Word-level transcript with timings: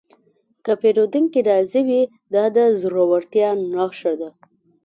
که 0.65 0.71
پیرودونکی 0.81 1.41
راضي 1.49 1.81
وي، 1.87 2.01
دا 2.33 2.43
د 2.55 2.57
زړورتیا 2.81 3.49
نښه 3.75 4.13
ده. 4.19 4.29